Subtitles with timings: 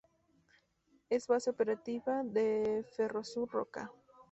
[1.09, 3.91] Es base operativa de Ferrosur Roca.